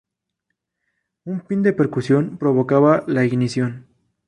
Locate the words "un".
1.31-1.37